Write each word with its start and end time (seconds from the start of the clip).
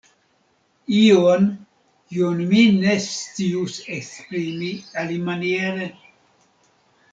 Ion, 0.99 1.45
kion 2.13 2.41
mi 2.55 2.63
ne 2.79 2.95
scius 3.09 3.77
esprimi 3.99 4.73
alimaniere. 5.05 5.93